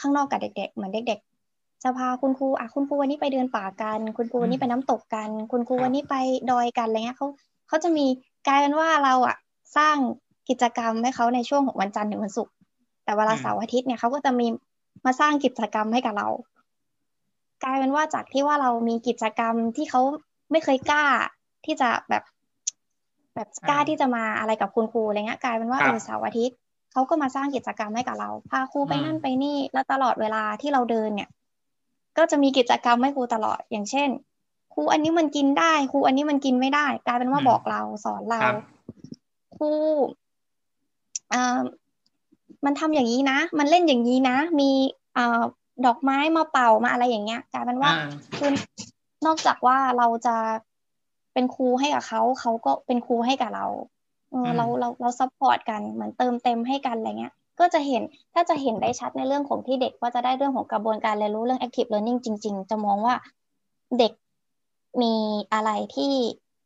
[0.00, 1.18] ข้างนอกกับเด็ก ๆ เหมือนเด็ก
[1.52, 6.14] ๆ จะพาคุณครูอะคุณครูวันนี้ไปเดินป่ากัน คุณครูวันนี้ไปน้ำตกกัน คุณครูวันนี้ไป
[6.50, 7.28] ดอยกันอะไรเงี้ยเขา
[7.68, 8.06] เขาจะมี
[8.46, 9.36] กลายเป็นว่าเราอะ
[9.76, 9.96] สร้าง
[10.48, 12.52] กิจกรรมให้เขาในช่วงของวันจันทร์ถึงวันศุกร์
[13.04, 14.46] แต่เวลาเสาร์อาทิตย์เนี่ยเขาก็จะมี
[15.06, 16.28] มาสร้างกิจกรรมให้กับเรา
[17.64, 20.00] กลายเป็นว่าจากที่ว่าเรามีกิจกรรมที่เขา
[20.50, 21.04] ไม่เคยกล้า
[21.64, 22.22] ที่จะแบบ
[23.34, 26.56] แบบกล้าที่จะมาอะไรกับคุณครูอะไรเงี้ยกลายเป็นว่าเออเสาร์อาทิตย์
[26.92, 31.28] เขาก็มาสร้างกิจกรรมให้กับเรา พาครูไปนั่นไปนี่ แล้วตลอดเวลาที่เราเดินเนี่ย
[32.18, 34.08] ก็จะมีกิจกรรมให้ครูตลอดอย่างเช่น
[34.74, 38.40] ครูอันนี้มันกินได้ครูอันนี้มันกินไม่ได้ กลายเป็นว่าบอกเราสอนเรา
[39.56, 39.70] ครู
[41.32, 41.60] อ่า
[42.64, 44.70] มันทำอย่างนี้นะ มันเล่นอย่างนี้นะ มี
[45.16, 45.42] อ่า
[45.86, 47.90] ดอกไม้มาเป่ามาอะไรอย่างเงี้ยกลายเป็นว่า
[48.38, 48.50] คือ
[49.26, 50.36] นอกจากว่าเราจะ
[51.32, 53.66] เป็นครูให้กับเขาเขาก็เป็นครูให้กับเรา
[54.30, 58.02] เออเราเราเรา support กันเหมือนเติมเต็มให้กันอะไรเงี้ย ก็จะเห็น
[58.34, 63.14] ถ้าจะเห็นได้ชัดในเรื่องของที่เด็กว่าจะได้เรื่องของกระบวนการเรียนรู้เรื่อง active learning จริง ๆ จะมองว่า
[63.98, 64.12] เด็ก
[65.02, 65.14] มี
[65.52, 66.12] อะไรที่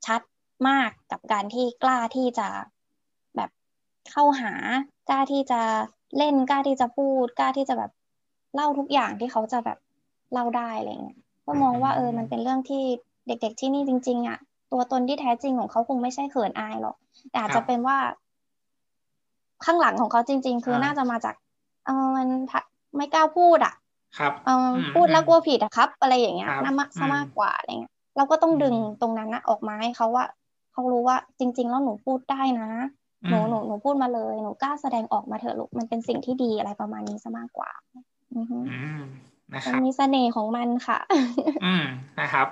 [0.07, 0.21] ชัด
[0.69, 2.49] มากกับการที่กล้าที่จะ
[3.37, 3.51] แบบ
[4.11, 4.53] เข้าหา
[5.09, 5.61] กล้าที่จะ
[6.19, 7.91] เล่นกล้าที่จะพูดกล้าที่จะแบบ
[8.55, 9.79] เล่าทุกอย่างที่เขาจะแบบ
[10.33, 12.83] เล่าได้อะไรเงี้ยก็มองว่าเออมันเป็นเรื่องที่
[13.27, 14.39] เด็ก ๆที่นี่จริง ๆ อะ
[14.73, 16.97] ตัวตนที่แท้จริงของเขาคงไม่ใช่เขินอายหรอก
[17.31, 17.99] แต่อาจจะเป็นว่า
[19.65, 21.35] ข้างหลังของเขาจริง ๆ คือน่าจะมาจาก
[21.87, 22.27] เออมัน
[22.97, 23.75] ไม่กล้าพูดอะ
[24.19, 30.25] ครับเออพูดแล้วกลัวผิดอะครับ อะไรอย่างเงี้ยน่ามากมากกว่าอะไรเงี้ยเราก็ต้องดึงตรงนั้นนะออกมาให้เขาว่า
[30.73, 32.69] เขารู้ว่าจริง ๆ แล้วหนูพูดได้นะ
[33.31, 38.05] หนูหนูหนูพูดมาเลยหนูกล้าแสดงออกมาเถอะลูกมันเป็นสิ่งที่ดีอะไรประมาณนี้ซะมากกว่าอืม
[39.55, 40.99] นะครับมีเสน่ห์ของมันค่ะ
[41.65, 41.85] อืม
[42.21, 42.47] นะครับ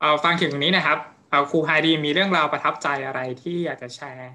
[0.00, 0.98] เอาฟังถึงตรงนี้นะครับ
[1.30, 4.32] เอาครูไฮดีมีเรื่องราวประทับใจอะไรที่อยากจะแชร์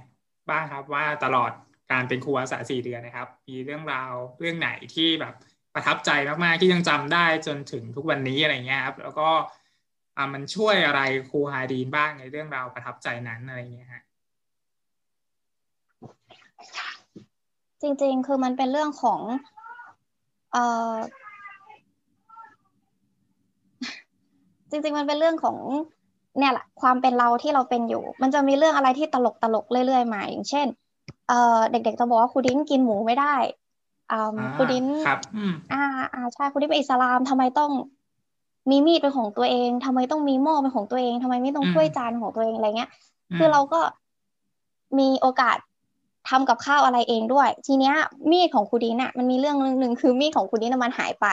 [0.49, 1.51] บ้างครับ ว่าตลอด
[1.91, 5.34] การเป็นครูอาสาสี่เดือนนะครับ มีเรื่องราวเรื่องไหนที่แบบ
[5.73, 6.12] ประทับใจ
[6.43, 9.30] มากๆที่ยังจำได้จนถึงทุกวันนี้อะไรเงี้ยครับ แล้วก็
[10.17, 14.04] อ่ามันช่วยอะไรครูไฮดีนบ้างในเรื่องราวประทับใจนั้นอะไรเงี้ยฮะ
[17.82, 19.21] จริงๆ คือมันเป็นเรื่องของ
[20.51, 20.93] เอ่อ
[24.69, 25.57] จริงๆมันเป็นเรื่องของ
[26.39, 30.67] เนี่ยแหละความเป็นเราที่เราเป็นอยู่ มันจะมีเรื่องอะไรที่ตลกตลกเรื่อยๆมาอย่างเช่น
[31.27, 33.35] เอ่อเด็กๆจะบอกว่าครูดิ้นกินหมูไม่ได้
[34.11, 34.23] อ่า
[34.55, 35.83] ครูดิ้นครับอืมอ่า
[36.13, 37.71] อ่าใช่ครูดิ้นเป็นอิสลามทำไมต้อง
[38.69, 42.89] มีมีดเป็นของตัวเองทำไมต้องมีหม้อเป็นของตัวเองทำไมไม่ต้องถ้วยจานของตัวเองอะไรเงี้ย
[43.37, 43.79] คือเราก็
[44.99, 45.57] มีโอกาส
[46.29, 47.95] ทำกับข้าวอะไรเองด้วย ทีเนี้ย
[48.31, 51.27] มีดของครูดินอะมันมีเรื่องหนึ่งคือมีดของครูดินมันหายไป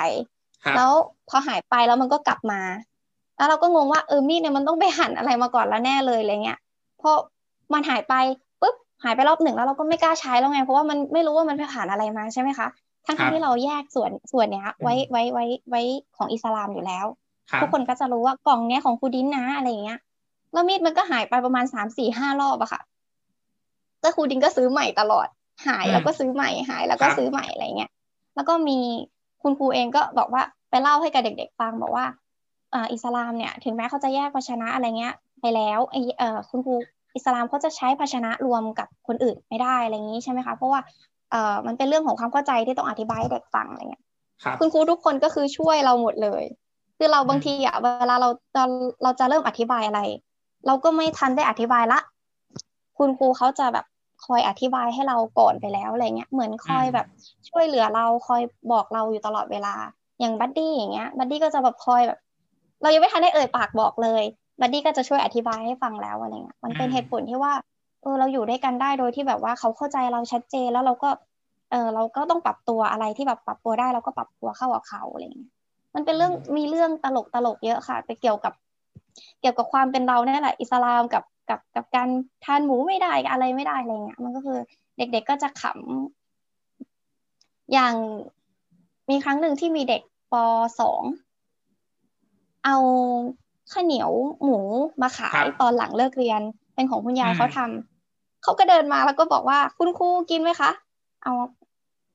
[0.76, 0.92] แล้ว
[1.28, 2.60] พอหายไปแล้วมันก็กลับมา
[3.36, 6.58] แล้วเราก็งงว่าเออมีดเนี่ยมันต้องไปหั่นอะไรมาก่อนแล้วแน่เลยอะไรเงี้ย
[6.98, 7.16] เพราะ
[7.72, 8.14] มันหายไป
[8.60, 8.74] ปุ๊บ
[9.04, 12.68] หายไปรอบหนึ่งแล้วเราก็ไม่กล้าใช้แล้วไงเพราะว่ามันไม่รู้ว่ามันไปผ่านอะไรมาใช่ไหมคะ
[13.06, 15.82] ทั้งที่เราแยกส่วนส่วนเนี้ยไว้ไว้ไว้ไว้
[16.16, 17.06] ของอิสลามอยู่แล้ว
[17.60, 19.98] ทุกคนก็จะรู้ว่ากล่องเนี้ยของครูดินนะอะไรเงี้ย
[20.52, 22.80] แล้วมีดมันก็หายไปประมาณสามสี่ห้ารอบอะค่ะ
[24.02, 25.28] ก็ครูดินก็ซื้อใหม่ตลอด
[25.66, 27.90] หายแล้วก็ซื้อใหม่หาย แล้วก็ซื้อใหม่อะไรเงี้ย
[28.34, 28.78] แล้วก็มี
[29.42, 32.06] คุณครูเองก็บอกว่าไปเล่าให้กับเด็ก ๆ ฟังบอกว่า
[32.74, 36.74] อ่าอิสลามเนี่ยถึงแม้เขาจะแยกภาชนะอะไรเงี้ย ไปแล้วไอเอ่อคุณครู
[37.14, 40.80] อิสลามเขาจะใช้ภาชนะรวมกับคนอื่นไม่ได้อะไรอย่างนี้ใช่ไหมคะเพราะว่า
[41.30, 44.02] เอ่อมันเป็นเรื่องของความเข้าใจที่ต้องอธิบายให้เด็กฟังอะไรเงี้ย
[44.60, 46.44] คุณครูทุกคนก็คือช่วยเราหมดเลย
[46.98, 48.64] คือเราบางทีอะเวลาเราเรา
[49.02, 50.00] เราจะเริ่มอธิบายอะไร
[50.66, 51.98] เราก็ไม่ทันได้อธิบายละ
[52.98, 53.87] คุณครูเขาจะแบบค
[54.32, 57.06] อยอธิบายให้เราก่อนไปแล้วอะไรเงี้ยเหมือนคอยแบบ
[57.48, 59.74] ช่วยเหลือเราคอยบอกเราอยู่ตลอดเวลา
[60.20, 62.18] อย่าง buddy อย่างเงี้ย buddy ก็จะแบบคอยแบบ
[62.82, 64.22] เรายังไม่ทันได้เอ่ยปากบอกเลย
[64.60, 67.52] buddy ก็จะช่วยอธิบายให้ฟังแล้วอะไรเงี้ยมันเป็นเหตุผลที่ว่า
[68.02, 71.10] เออเราอยู่ด้วยกันได้โดยที่แบบว่าเขาเข้าใจเราชัดเจนแล้วเราก็
[71.70, 75.50] เออเราก็ต้องปรับตัวอะไรที่แบบปรับตัวได้เราก็ปรับตัวเข้ากับเขาอะไรเงี้ย
[75.94, 78.52] มันเป็นเรื่องมีเรื่องตลกตลกเยอะค่ะไปเกี่ยวกับ
[79.40, 82.08] เกี่ยวกับความเป็นเราเนี่ยแหละ อิสลามกับ กับกับการ
[82.44, 84.58] ทานหมูไม่ได้อะไรไม่ได้อะไรเงี้ยมันก็คือ
[84.98, 87.94] เด็กๆก็จะขำอย่าง
[89.10, 90.34] มีครั้งหนึ่งที่มีเด็กป
[90.80, 91.02] สอง
[92.64, 92.76] เอา
[93.72, 94.10] ข้าวเหนียว
[94.42, 94.58] หมู
[95.02, 96.40] มาขายตอนหลังเลิกเรียน
[96.74, 100.70] เป็นของคุณยายเขาทำเขาก็เดินมาแล้วก็บอกว่าคุณครูกินไหมคะ
[101.22, 101.32] เอา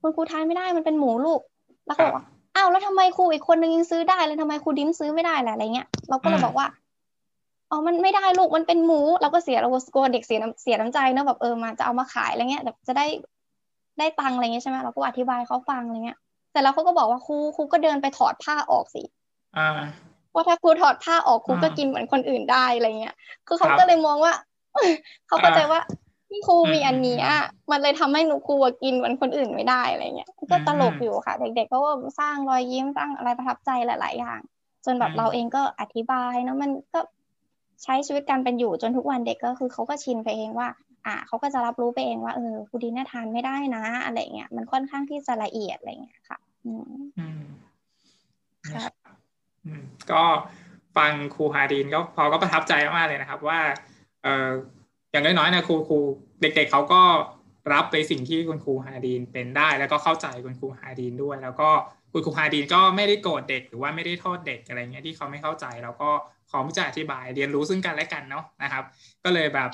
[0.01, 1.41] คุณครูทานไม่ได้มันเป็นหมูลูก
[1.85, 6.67] แล้วเขาบอกว่าอ้าวแล้วทำไมครูอีกคนนึงยังซื้อได้เลยทำไมครูดิ้นซื้อไม่ได้ล่ะอะไรเงี้ยเราก็เลยบอกว่า
[7.73, 13.05] อ๋อมันไม่ได้ลูกมันเป็นหมูเราก็เสียเรากลัวเด็กเสียน้ำเสียน้ำใจเนอะแบบเออมาจะเอามาขายอะไรเงี้ยแบบจะได้
[13.99, 16.17] ได้ตังอะไรเงี้ยใช่ไหมเราก็อธิบายเขาฟังอะไรเงี้ย
[16.51, 19.03] แต่แล้วเขาก็บอกว่าครูครูก็เดินไปถอดผ้าออกสิ
[19.57, 19.69] อ่า
[20.33, 23.15] ว่าถ้าครูถอดผ้าออกครูก็กินเหมือนคนอื่นได้อะไรเงี้ย
[23.47, 24.33] คือเขาก็เลยมองว่า
[25.27, 25.81] เขาเข้าใจว่า
[26.29, 34.39] ที่ครูมีอันนี้อะมันเลยทำให้หนูครูกินเหมือนคนอื่นไม่ได้อะไรเงี้ย ก็ตลกอยู่ค่ะ เด็กๆเขาก็สร้างรอยยิ้มสร้างอะไรประทับใจหลาย ๆ อย่าง
[34.85, 36.99] จนแบบเราเองก็อธิบายเนาะมันก็
[37.83, 40.67] ใช้ชีวิตการเป็นอยู่จนทุกวันเด็กก็คือเขาก็ชินไปเองว่า
[41.05, 46.71] อ่าเขาก็จะรับรู้ไปเองว่าเออครูดีน่าทานไม่ได้นะ อะไรเงี้ยมันค่อนข้างที่จะละเอียดอะไรเงี้ยค่ะ อื
[47.39, 47.43] ม
[48.73, 48.91] ครับ
[49.65, 50.23] อืมก็
[50.97, 53.59] ฟังครูฮาดีนก็พอก็ประทับใจมากเลยนะครับ ว่า
[54.23, 54.49] เออ
[55.11, 55.97] อย่างน้อยๆนะครูครู
[56.41, 57.01] เด็ก ๆเขาก็
[57.73, 61.69] รับในสิ่งที่คุณครูฮาดีนเป็นได้ แล้วก็เข้าใจคุณครูฮาดีนด้วย แล้วก็
[62.11, 66.09] คุณครูฮาดีนก็ไม่ได้โกรธเด็กหรือว่าไม่ได้โทษเด็กอะไรเงี้ยที่เขาไม่เข้าใจ แล้วก็
[66.53, 68.83] พร้อมจะอธิบาย เรียนรู้ซึ่งกันและกันเนาะนะครับ
[69.23, 69.69] ก็เลยแบบ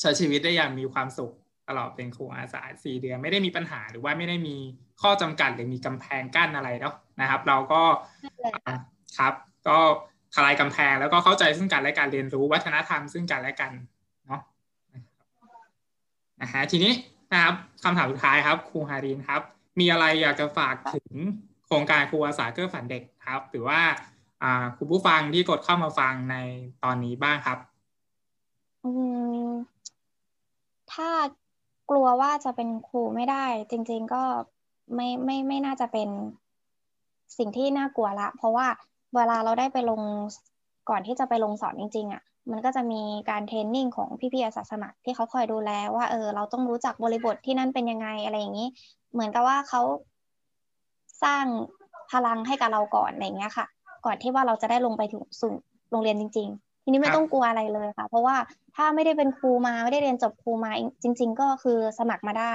[0.00, 1.32] ใช้ชีวิตได้อย่างมีความสุข
[1.68, 4.56] ตลอดเป็นครูอาสาสี่เดือนไม่ได้มีปัญหาหรือว่าไม่ได้มี
[5.02, 7.82] ข้อจำกัดหรือมีกำแพงกั้นอะไรเนาะนะครับ เราก็
[9.18, 9.34] ครับ
[9.68, 9.78] ก็
[10.34, 13.72] ทลายกำแพงแล้วก็เข้าใจซึ่งกันและการเรียนรู้วัฒนธรรมซึ่งกันและกัน
[14.26, 14.40] เนาะ
[16.40, 16.92] นะฮะทีนี้
[17.32, 17.54] นะครับ
[17.84, 19.42] คำถามสุดท้ายครับครูฮารินครับ
[19.80, 21.12] มีอะไรอยากจะฝากถึง
[21.66, 23.80] โครงการครูอาสาเกื้อฝันเด็กครับ หรือว่า
[24.78, 26.36] คุณผู้ฟังที่กดเข้ามาฟังใน
[26.84, 27.58] ตอนนี้บ้างครับ
[30.92, 31.08] ถ้า
[31.90, 34.22] กลัวว่าจะเป็นครูไม่ได้ จริง ๆก็
[34.94, 36.08] ไม่ไม่ไม่น่าจะเป็น
[37.38, 38.66] สิ่งที่น่ากลัวละ เพราะว่า
[39.14, 40.00] เวลาเราได้ไปลง
[40.88, 48.68] ก่อนที่จะไปลงสอนจริง ๆอะ่ะมันก็จะมีการเทรนนิ่งของพี่ๆอาสาสมัครที่เขาคอยดูแลว่าเออเราต้องรู้จักบริบทที่นั่นเป็นยังไงอะไรอย่างนี้
[49.12, 49.82] เหมือนกับว่าเขา
[51.24, 51.44] สร้าง
[52.12, 53.66] พลังให้กับเราก่อนอะไรเงี้ยค่ะ
[54.06, 55.52] ก่อนที่ว่าเราจะได้ลงไปถึงสู่
[55.90, 58.36] โรงเรียนจริง ๆ ทีนี้ไม่ต้องกลัวอะไรเลยค่ะ เพราะว่า
[58.76, 62.54] ถ้าไม่ได้เป็นครูมาไม่ได้เรียนจบครูมาจริง ๆ ก็คือสมัครมาได้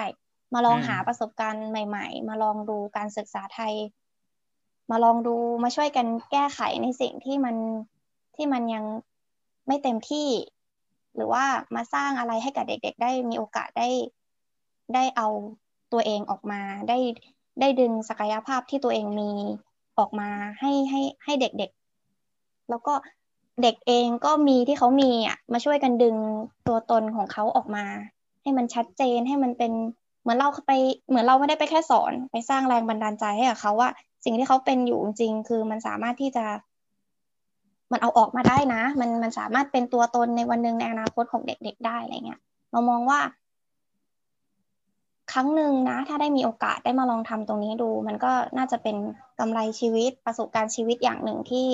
[0.53, 3.73] มาลองหาประสบการณ์ใหม่ ๆ มาลองดูการศึกษาไทย
[4.91, 7.55] มาลองดูมาช่วยกันแก้ไขในสิ่งที่มัน
[8.35, 8.83] ที่มันยัง
[9.67, 10.29] ไม่เต็มที่
[11.15, 13.89] หรือว่ามาสร้างอะไรให้กับเด็ก ๆ ได้มีโอกาสได้
[14.93, 15.27] ได้เอา
[15.93, 16.97] ตัวเองออกมาได้
[17.59, 19.31] ได้ดึงศักยภาพที่ตัวเองมี
[20.01, 22.93] ออกมาให้ให้ให้เด็กๆ แล้วก็
[23.61, 26.15] เด็กเองก็มีที่เขามีอะมาช่วยกันดึง
[26.67, 27.85] ตัวตนของเขาออกมา
[28.41, 29.71] ให้มันชัดเจนให้มันเป็น
[30.21, 30.71] เหมือนเราไป
[31.09, 33.89] เหมือนเราไม่ได้ไปแค่สอน ไปสร้างแรงบันดาลใจให้กับเขาว่า
[34.23, 36.45] สิ่งที่เขาเป็นอยู่จริงคือมันสามารถที่จะ
[37.91, 43.19] มันเอาออกมาได้นะ มันมันสามารถเป็นตัวตนในวันหนึ่งในอนาคตของเด็ก ๆ ได้อะไรเงี้ยเรามองว่า
[45.31, 48.95] ครั้งหนึ่งนะ ถ้าได้มีโอกาสได้มาลองทำตรงนี้ดู มันก็น่าจะเป็น
[49.39, 51.67] กำไรชีวิตประสบการณ์ชีวิตอย่างหนึ่งที่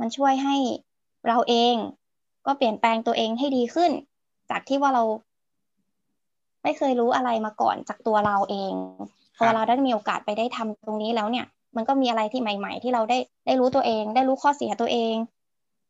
[0.00, 0.56] มันช่วยให้
[1.26, 1.74] เราเอง
[2.46, 3.90] ก็เปลี่ยนแปลงตัวเองให้ดีขึ้น
[4.50, 5.04] จากที่ว่าเรา
[6.62, 8.72] ไม่เคยรู้อะไรมาก่อนจากตัวเราเอง
[9.38, 15.14] พอเราได้มีโอกาสไปได้ทำตรงนี้แล้วเนี่ย มันก็มีอะไรที่ใหม่ ๆ ที่เราได้ได้รู้ตัวเอง ได้รู้ข้อเสียตัวเอง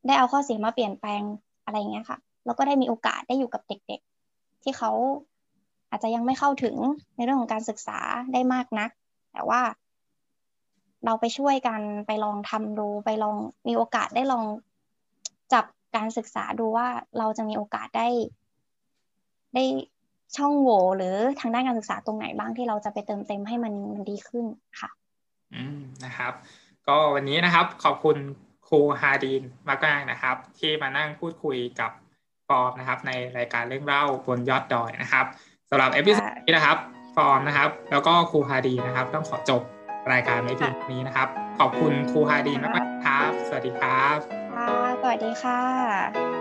[0.07, 1.23] ได้เอาข้อเสียมาเปลี่ยนแปลง
[1.65, 4.01] อะไรเงี้ยค่ะแล้วก็ได้มีโอกาสได้อยู่กับเด็ก
[4.33, 4.91] ๆ ที่เขา
[5.90, 6.76] อาจจะยังไม่เข้าถึง
[7.16, 7.98] ในเรื่องของการศึกษา
[8.33, 8.90] ได้มากนัก
[9.33, 9.61] แต่ว่า
[11.05, 13.37] เราไปช่วยกันไปลองทำดูไปลอง
[13.68, 14.44] มีโอกาสได้ลอง
[15.53, 15.64] จับ
[15.96, 18.09] การศึกษาดูว่าเราจะมีโอกาสได้
[19.55, 19.64] ได้
[20.37, 24.46] ช่องโหว่หรือทางด้านการศึกษาตรงไหนบ้างที่เราจะไปเติมเต็มให้มันมันดีขึ้น
[24.81, 24.90] ค่ะ
[25.55, 26.33] อืมนะครับ
[26.88, 28.16] ก็วันนี้นะครับขอบคุณ
[28.68, 29.43] ครูฮาดีล
[29.87, 31.90] มากๆนะครับ ที่มานั่งพูดคุยกับ
[32.48, 35.26] ฟอร์มนะครับ ในรายการเรื่องเล่าบนยอดดอยนะครับ
[35.73, 36.77] สำหรับ episode นี้นะครับ
[37.17, 39.63] ฟอร์มนะครับ แล้วก็ครูฮาดีลนะครับ ต้องขอจบ
[40.13, 41.29] รายการไว้เพียงนี้นะครับ
[41.59, 44.17] ขอบคุณครูฮาดีลมากๆครับ สวัสดีครับ
[44.57, 44.69] ค่ะ
[45.01, 46.39] สวัสดีค่ะ